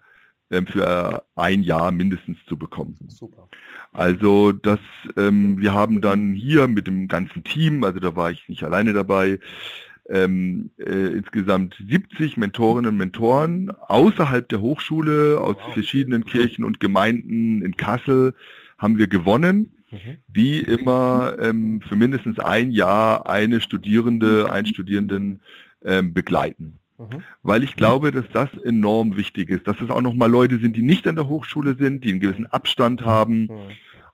[0.67, 2.95] für ein Jahr mindestens zu bekommen.
[3.07, 3.49] Super.
[3.91, 4.79] Also das,
[5.17, 8.93] ähm, wir haben dann hier mit dem ganzen Team, also da war ich nicht alleine
[8.93, 9.39] dabei,
[10.09, 15.73] ähm, äh, insgesamt 70 Mentorinnen und Mentoren außerhalb der Hochschule, aus wow.
[15.73, 18.33] verschiedenen Kirchen und Gemeinden in Kassel
[18.77, 20.17] haben wir gewonnen, mhm.
[20.27, 25.41] die immer ähm, für mindestens ein Jahr eine Studierende, einen Studierenden
[25.85, 26.79] ähm, begleiten.
[27.11, 27.23] Mhm.
[27.41, 30.81] Weil ich glaube, dass das enorm wichtig ist, dass es auch nochmal Leute sind, die
[30.81, 33.43] nicht an der Hochschule sind, die einen gewissen Abstand haben.
[33.43, 33.49] Mhm.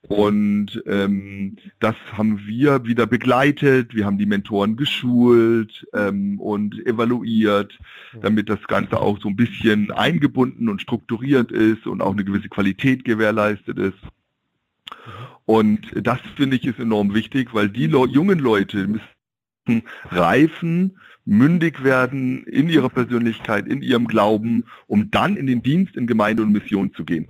[0.01, 3.93] Und ähm, das haben wir wieder begleitet.
[3.93, 7.77] Wir haben die Mentoren geschult ähm, und evaluiert,
[8.13, 8.21] mhm.
[8.21, 12.47] damit das Ganze auch so ein bisschen eingebunden und strukturiert ist und auch eine gewisse
[12.47, 14.01] Qualität gewährleistet ist.
[14.01, 15.11] Mhm.
[15.45, 21.83] Und das finde ich ist enorm wichtig, weil die Le jungen Leute müssen reifen mündig
[21.83, 26.51] werden in ihrer Persönlichkeit, in ihrem Glauben, um dann in den Dienst in Gemeinde und
[26.51, 27.27] Mission zu gehen.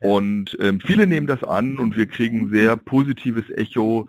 [0.00, 4.08] Und ähm, viele nehmen das an und wir kriegen sehr positives Echo.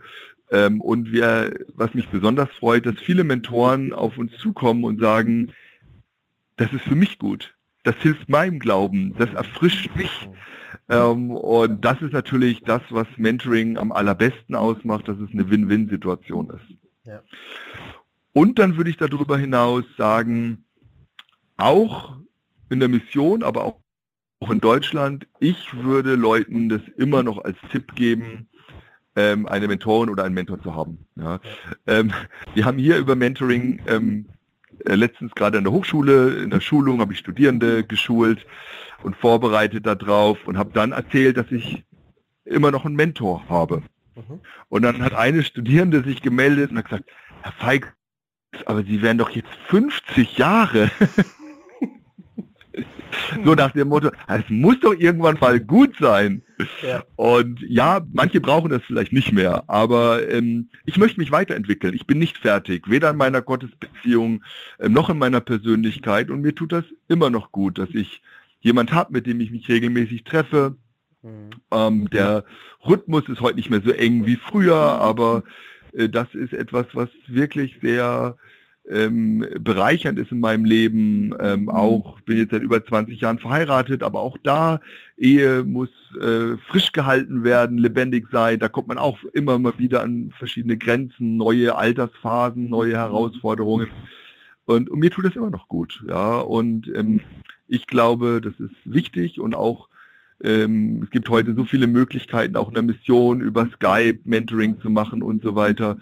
[0.51, 5.51] Ähm, und wir, was mich besonders freut, dass viele Mentoren auf uns zukommen und sagen,
[6.57, 7.53] das ist für mich gut.
[7.83, 9.13] Das hilft meinem Glauben.
[9.19, 10.29] Das erfrischt mich.
[10.89, 16.49] Ähm, und das ist natürlich das, was Mentoring am allerbesten ausmacht, dass es eine Win-Win-Situation
[16.49, 16.77] ist.
[17.05, 17.21] Ja.
[18.33, 20.65] Und dann würde ich darüber hinaus sagen,
[21.57, 22.17] auch
[22.69, 23.79] in der Mission, aber auch,
[24.39, 28.49] auch in Deutschland, ich würde Leuten das immer noch als Tipp geben,
[29.15, 31.05] ähm, eine Mentorin oder einen Mentor zu haben.
[31.15, 31.39] Ja.
[31.85, 32.11] Ähm,
[32.55, 34.25] wir haben hier über Mentoring ähm,
[34.85, 38.45] äh, letztens gerade an der Hochschule, in der Schulung habe ich Studierende geschult
[39.03, 41.83] und vorbereitet darauf und habe dann erzählt, dass ich
[42.45, 43.83] immer noch einen Mentor habe.
[44.15, 44.41] Mhm.
[44.69, 47.09] Und dann hat eine Studierende sich gemeldet und hat gesagt,
[47.43, 47.95] Herr Feig,
[48.65, 50.91] aber sie werden doch jetzt 50 Jahre.
[53.45, 56.41] so nach dem Motto, es muss doch irgendwann mal gut sein.
[56.81, 57.03] Ja.
[57.15, 61.93] Und ja, manche brauchen das vielleicht nicht mehr, aber ähm, ich möchte mich weiterentwickeln.
[61.93, 64.43] Ich bin nicht fertig, weder in meiner Gottesbeziehung
[64.79, 66.29] äh, noch in meiner Persönlichkeit.
[66.29, 68.21] Und mir tut das immer noch gut, dass ich
[68.61, 70.75] jemand habe, mit dem ich mich regelmäßig treffe.
[71.21, 71.49] Mhm.
[71.71, 72.45] Ähm, der
[72.85, 75.43] Rhythmus ist heute nicht mehr so eng wie früher, aber
[76.09, 78.37] das ist etwas, was wirklich sehr
[78.89, 81.33] ähm, bereichernd ist in meinem Leben.
[81.39, 81.69] Ähm, mhm.
[81.69, 84.81] auch bin jetzt seit über 20 Jahren verheiratet, aber auch da
[85.17, 88.59] Ehe muss äh, frisch gehalten werden, lebendig sein.
[88.59, 93.87] Da kommt man auch immer mal wieder an verschiedene Grenzen, neue Altersphasen, neue Herausforderungen.
[94.65, 96.39] Und, und mir tut das immer noch gut, ja.
[96.39, 97.21] Und ähm,
[97.67, 99.87] ich glaube, das ist wichtig und auch
[100.39, 105.23] es gibt heute so viele Möglichkeiten, auch in der Mission über Skype Mentoring zu machen
[105.23, 105.97] und so weiter.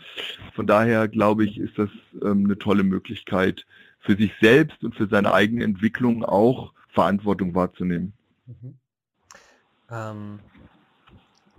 [0.55, 1.89] Von daher glaube ich, ist das
[2.23, 3.65] ähm, eine tolle Möglichkeit
[3.99, 8.13] für sich selbst und für seine eigene Entwicklung auch Verantwortung wahrzunehmen.
[8.47, 8.73] Mhm.
[9.91, 10.39] Ähm,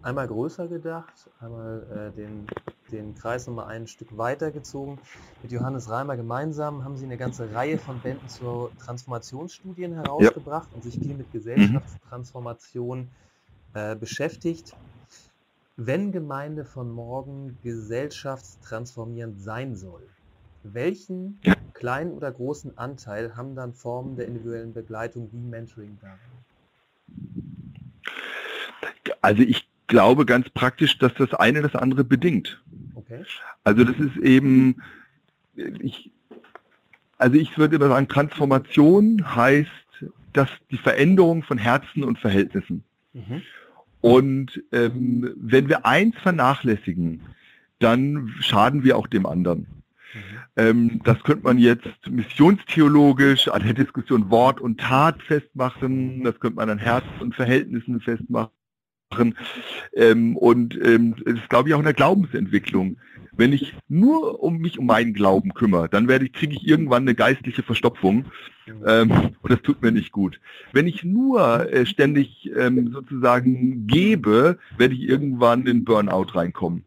[0.02, 2.46] einmal größer gedacht, einmal äh, den,
[2.90, 4.98] den Kreis nochmal ein Stück weiter gezogen.
[5.42, 10.76] Mit Johannes Reimer gemeinsam haben Sie eine ganze Reihe von Bänden zur Transformationsstudien herausgebracht ja.
[10.76, 13.08] und sich viel mit Gesellschaftstransformation
[13.74, 14.74] äh, beschäftigt.
[15.76, 20.02] Wenn Gemeinde von morgen gesellschaftstransformierend sein soll,
[20.64, 21.40] welchen
[21.72, 26.18] kleinen oder großen Anteil haben dann Formen der individuellen Begleitung wie Mentoring daran?
[29.22, 32.60] Also ich glaube ganz praktisch, dass das eine das andere bedingt.
[32.94, 33.24] Okay.
[33.64, 34.82] Also das ist eben,
[35.54, 36.10] ich,
[37.18, 39.70] also ich würde immer sagen, Transformation heißt,
[40.32, 42.84] dass die Veränderung von Herzen und Verhältnissen.
[43.12, 43.42] Mhm.
[44.00, 47.20] Und ähm, wenn wir eins vernachlässigen,
[47.78, 49.60] dann schaden wir auch dem anderen.
[49.60, 50.20] Mhm.
[50.56, 56.56] Ähm, das könnte man jetzt missionstheologisch an der Diskussion Wort und Tat festmachen, das könnte
[56.56, 58.50] man an Herz und Verhältnissen festmachen
[59.12, 59.36] machen.
[59.94, 62.96] Ähm, und ähm, das ist, glaube ich, auch in der Glaubensentwicklung.
[63.34, 67.04] Wenn ich nur um mich um meinen Glauben kümmere, dann werde ich, kriege ich irgendwann
[67.04, 68.26] eine geistliche Verstopfung
[68.86, 70.38] ähm, und das tut mir nicht gut.
[70.72, 76.84] Wenn ich nur äh, ständig ähm, sozusagen gebe, werde ich irgendwann in Burnout reinkommen.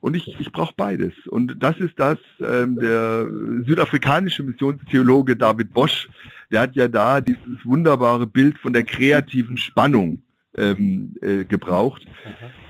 [0.00, 1.14] Und ich, ich brauche beides.
[1.28, 3.26] Und das ist das, ähm, der
[3.64, 6.10] südafrikanische Missionstheologe David Bosch,
[6.50, 10.23] der hat ja da dieses wunderbare Bild von der kreativen Spannung
[10.56, 12.06] ähm, äh, gebraucht.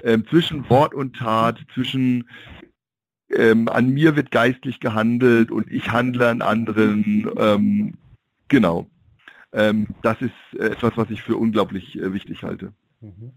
[0.02, 2.28] Ähm, zwischen Wort und Tat, zwischen
[3.30, 7.30] ähm, an mir wird geistlich gehandelt und ich handle an anderen.
[7.36, 7.94] Ähm,
[8.48, 8.88] genau.
[9.52, 12.72] Ähm, das ist etwas, was ich für unglaublich äh, wichtig halte.
[13.00, 13.32] Mhm.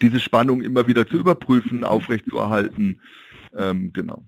[0.00, 3.00] Diese Spannung immer wieder zu überprüfen, aufrechtzuerhalten.
[3.56, 4.24] Ähm, genau.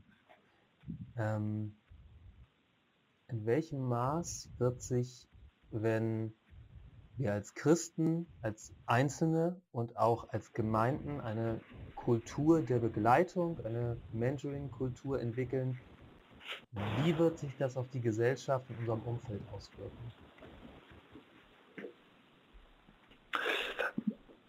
[3.29, 5.27] in welchem Maß wird sich,
[5.70, 6.33] wenn
[7.16, 11.61] wir als Christen, als Einzelne und auch als Gemeinden eine
[11.94, 15.79] Kultur der Begleitung, eine Mentoring-Kultur entwickeln.
[17.03, 20.12] Wie wird sich das auf die Gesellschaft in unserem Umfeld auswirken?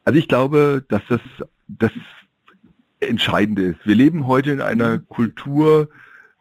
[0.04, 1.22] Also ich glaube, dass das
[1.68, 1.92] das
[3.00, 3.86] Entscheidende ist.
[3.86, 5.90] Wir leben heute in einer Kultur,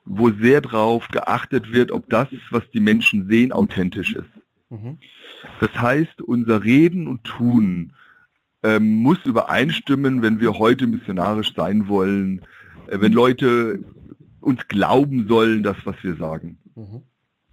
[0.05, 4.34] wo sehr darauf geachtet wird, ob das, was die Menschen sehen, authentisch ist.
[4.71, 4.99] Mhm.
[5.61, 7.93] Das heißt, unser Reden und Tun
[8.63, 12.41] ähm, muss übereinstimmen, wenn wir heute missionarisch sein wollen,
[12.89, 13.85] äh, wenn Leute
[14.41, 16.59] uns glauben sollen, das, was wir sagen.
[16.75, 17.03] Mhm.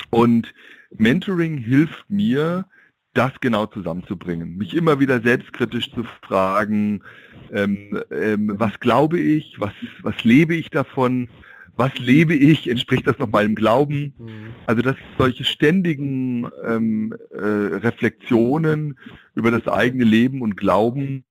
[0.09, 0.53] Und
[0.91, 2.65] Mentoring hilft mir,
[3.13, 7.03] das genau zusammenzubringen, mich immer wieder selbstkritisch zu fragen,
[7.51, 11.29] ähm, ähm, was glaube ich, was, was lebe ich davon,
[11.81, 14.13] was lebe ich, entspricht das noch meinem Glauben?
[14.19, 14.53] Mhm.
[14.67, 18.99] Also dass solche ständigen ähm, äh, Reflexionen
[19.33, 21.23] über das eigene Leben und Glauben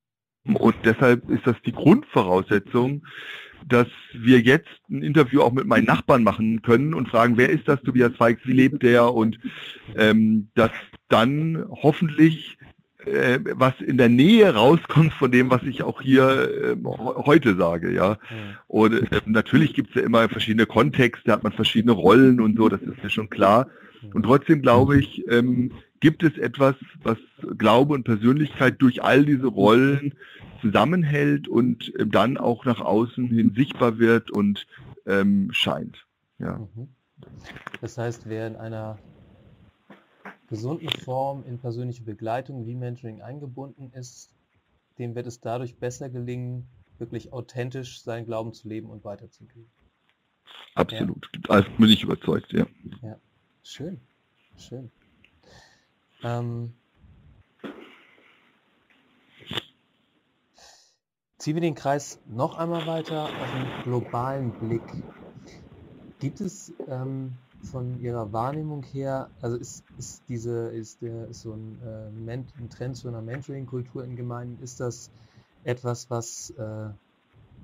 [0.44, 3.06] und deshalb ist das die Grundvoraussetzung,
[3.68, 7.68] dass wir jetzt ein Interview auch mit meinen Nachbarn machen können und fragen, wer ist
[7.68, 9.38] das, Tobias Feix, wie lebt der und
[9.96, 10.72] ähm, dass
[11.08, 12.58] dann hoffentlich
[13.06, 17.92] äh, was in der Nähe rauskommt von dem, was ich auch hier äh, heute sage,
[17.92, 18.18] ja.
[18.66, 22.68] Und äh, natürlich gibt es ja immer verschiedene Kontexte, hat man verschiedene Rollen und so,
[22.68, 23.68] das ist ja schon klar.
[24.14, 27.18] Und trotzdem glaube ich, ähm, gibt es etwas, was
[27.58, 30.14] Glaube und Persönlichkeit durch all diese Rollen
[30.60, 34.66] zusammenhält und äh, dann auch nach außen hin sichtbar wird und
[35.06, 36.06] ähm, scheint.
[36.38, 36.58] Ja.
[36.58, 36.88] Mhm.
[37.80, 38.98] Das heißt, wer in einer
[40.50, 44.30] gesunden Form in persönliche Begleitung wie Mentoring eingebunden ist,
[44.98, 46.66] dem wird es dadurch besser gelingen,
[46.98, 49.70] wirklich authentisch seinen Glauben zu leben und weiterzugeben.
[50.74, 51.30] Absolut.
[51.34, 51.54] Ja.
[51.54, 52.66] Also bin ich überzeugt, ja.
[53.00, 53.16] Ja,
[53.62, 54.00] schön.
[54.56, 54.90] Schön.
[56.22, 56.74] Ähm,
[61.38, 64.82] ziehen wir den Kreis noch einmal weiter auf einen globalen Blick.
[66.18, 71.52] Gibt es ähm, von Ihrer Wahrnehmung her, also ist, ist diese, ist der, ist so
[71.52, 75.10] ein, äh, ein Trend zu einer Mentoring-Kultur in Gemeinden, ist das
[75.64, 76.90] etwas, was äh,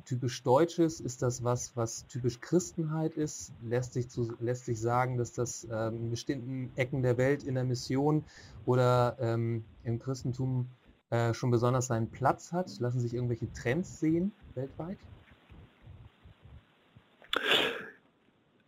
[0.05, 1.01] typisch deutsch ist?
[1.01, 3.53] Ist das was, was typisch Christenheit ist?
[3.63, 7.55] Lässt sich, zu, lässt sich sagen, dass das ähm, in bestimmten Ecken der Welt in
[7.55, 8.25] der Mission
[8.65, 10.69] oder ähm, im Christentum
[11.11, 12.79] äh, schon besonders seinen Platz hat?
[12.79, 14.99] Lassen sich irgendwelche Trends sehen weltweit?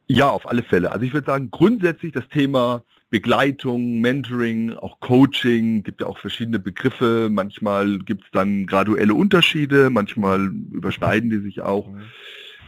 [0.09, 0.91] Ja, auf alle Fälle.
[0.91, 6.59] Also ich würde sagen, grundsätzlich das Thema Begleitung, Mentoring, auch Coaching, gibt ja auch verschiedene
[6.59, 7.29] Begriffe.
[7.31, 11.91] Manchmal gibt es dann graduelle Unterschiede, manchmal überschneiden die sich auch.
[11.91, 12.03] Mhm.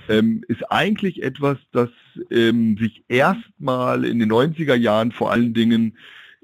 [0.08, 1.90] Ähm, ist eigentlich etwas, das
[2.30, 5.96] ähm, sich erstmal in den 90er Jahren vor allen Dingen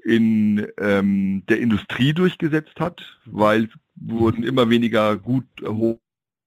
[0.03, 5.99] in ähm, der Industrie durchgesetzt hat, weil es wurden immer weniger gut hoch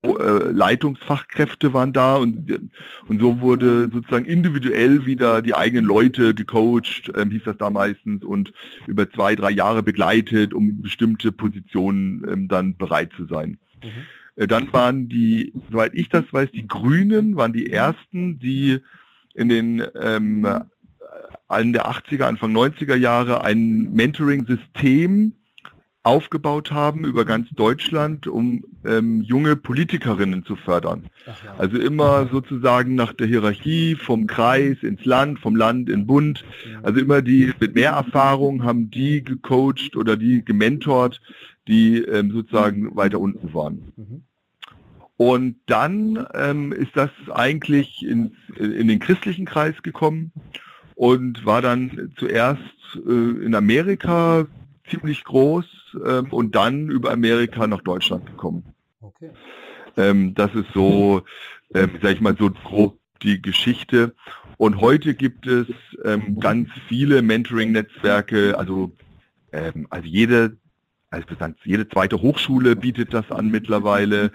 [0.02, 2.70] äh, Leitungsfachkräfte waren da und,
[3.06, 8.24] und so wurde sozusagen individuell wieder die eigenen Leute gecoacht, ähm, hieß das da meistens,
[8.24, 8.52] und
[8.86, 13.58] über zwei, drei Jahre begleitet, um bestimmte Positionen ähm, dann bereit zu sein.
[13.82, 13.88] Mhm.
[14.36, 18.78] Äh, dann waren die, soweit ich das weiß, die Grünen waren die ersten, die
[19.34, 20.46] in den ähm,
[21.50, 25.34] Ende der 80er, Anfang 90er Jahre ein Mentoring-System
[26.02, 31.10] aufgebaut haben über ganz Deutschland, um ähm, junge Politikerinnen zu fördern.
[31.26, 31.34] Ja.
[31.58, 36.44] Also immer sozusagen nach der Hierarchie vom Kreis ins Land, vom Land in Bund.
[36.82, 41.20] Also immer die mit mehr Erfahrung haben die gecoacht oder die gementort,
[41.68, 43.92] die ähm, sozusagen weiter unten waren.
[43.96, 44.22] Mhm.
[45.18, 50.32] Und dann ähm, ist das eigentlich ins, in den christlichen Kreis gekommen
[50.94, 52.62] und war dann zuerst
[53.06, 54.46] äh, in Amerika
[54.90, 55.64] ziemlich groß
[56.06, 58.74] ähm, und dann über Amerika nach Deutschland gekommen.
[59.00, 59.30] Okay.
[59.96, 61.22] Ähm, das ist so,
[61.74, 64.14] ähm, sag ich mal, so grob die Geschichte.
[64.56, 65.66] Und heute gibt es
[66.04, 68.92] ähm, ganz viele Mentoring-Netzwerke, also,
[69.52, 70.56] ähm, also jede,
[71.10, 71.26] also
[71.64, 74.32] jede zweite Hochschule bietet das an mittlerweile.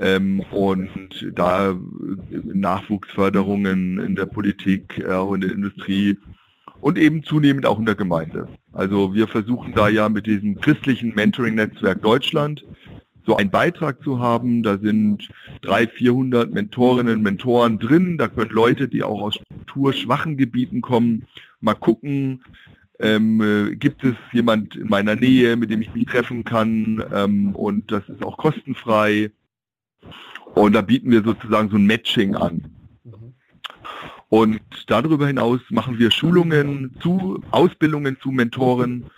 [0.00, 1.76] Ähm, und da
[2.30, 6.18] Nachwuchsförderungen in der Politik, äh, in der Industrie
[6.82, 8.48] und eben zunehmend auch in der Gemeinde.
[8.72, 12.64] Also wir versuchen da ja mit diesem christlichen Mentoring-Netzwerk Deutschland
[13.24, 14.64] so einen Beitrag zu haben.
[14.64, 15.28] Da sind
[15.62, 18.18] 300, 400 Mentorinnen und Mentoren drin.
[18.18, 21.26] Da können Leute, die auch aus strukturschwachen Gebieten kommen,
[21.60, 22.42] mal gucken,
[22.98, 27.54] ähm, äh, gibt es jemand in meiner Nähe, mit dem ich mich treffen kann ähm,
[27.54, 29.30] und das ist auch kostenfrei.
[30.54, 32.81] Und da bieten wir sozusagen so ein Matching an.
[34.32, 39.10] Und darüber hinaus machen wir Schulungen zu, Ausbildungen zu Mentoren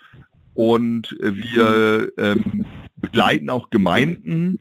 [0.55, 2.65] Und wir ähm,
[2.97, 4.59] begleiten auch Gemeinden,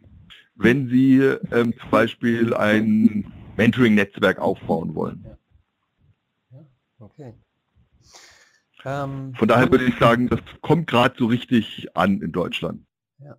[0.55, 1.19] wenn sie
[1.51, 5.27] ähm, zum Beispiel ein Mentoring-Netzwerk aufbauen wollen.
[7.01, 7.35] Okay.
[8.85, 12.87] Ähm, Von daher würde ich sagen, das kommt gerade so richtig an in Deutschland.
[13.19, 13.37] Ja.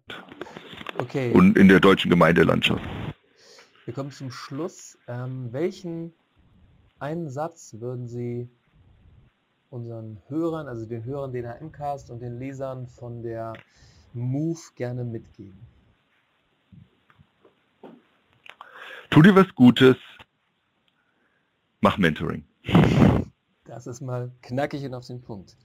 [0.98, 1.32] Okay.
[1.32, 2.84] Und in der deutschen Gemeindelandschaft.
[3.86, 4.98] Wir kommen zum Schluss.
[5.08, 6.12] Ähm, welchen
[7.00, 8.50] einen Satz würden Sie
[9.70, 13.54] unseren Hörern, also den Hörern den HM-Cast und den Lesern von der
[14.14, 15.60] Move gerne mitgeben?
[19.10, 19.98] Tu dir was Gutes,
[21.82, 22.46] mach Mentoring.
[23.66, 25.58] Das ist mal knackig und auf den Punkt.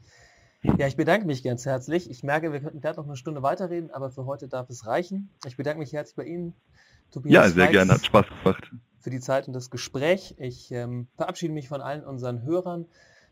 [0.63, 2.11] Ja, ich bedanke mich ganz herzlich.
[2.11, 5.31] Ich merke, wir könnten gleich noch eine Stunde weiterreden, aber für heute darf es reichen.
[5.47, 6.55] Ich bedanke mich herzlich bei Ihnen,
[7.11, 7.47] Tobias.
[7.47, 8.70] Ja, sehr gerne, hat Spaß gemacht.
[9.01, 10.35] Für die Zeit und das Gespräch.
[10.39, 12.87] Ich ähm, verabschiede mich von allen unseren Hörern,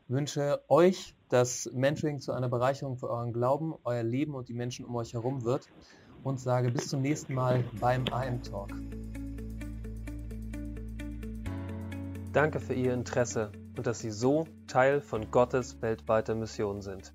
[0.09, 4.87] wünsche euch, dass Mentoring zu einer Bereicherung für euren Glauben, euer Leben und die Menschen
[4.87, 5.69] um euch herum wird
[6.25, 8.71] und sage bis zum nächsten Mal beim AM Talk.
[12.33, 17.13] Danke für Ihr Interesse und dass Sie so Teil von Gottes weltweiter Mission sind.